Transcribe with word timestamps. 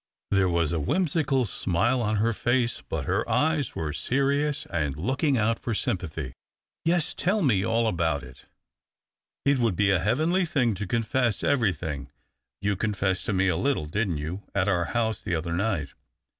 There 0.31 0.49
was 0.49 0.71
a 0.71 0.79
whimsical 0.79 1.45
smile 1.45 2.01
on 2.01 2.15
her 2.15 2.33
face, 2.33 2.81
but 2.89 3.05
her 3.05 3.23
eyes 3.29 3.75
were 3.75 3.93
serious 3.93 4.65
and 4.71 4.97
looking 4.97 5.37
out 5.37 5.59
for 5.59 5.75
sympathy. 5.75 6.33
"Yes! 6.85 7.13
tell 7.13 7.43
me 7.43 7.63
all 7.63 7.85
about 7.85 8.23
it."" 8.23 8.45
It 9.45 9.59
would 9.59 9.79
l)e 9.79 9.91
a 9.91 9.99
heavenly 9.99 10.47
thing 10.47 10.73
to 10.73 10.87
confess 10.87 11.43
everything. 11.43 12.09
You 12.63 12.75
confessed 12.75 13.27
to 13.27 13.33
me 13.33 13.47
a 13.47 13.55
little, 13.55 13.85
didn't 13.85 14.17
you, 14.17 14.41
at 14.55 14.67
our 14.67 14.85
house 14.85 15.21
the 15.21 15.35
other 15.35 15.53
night 15.53 15.89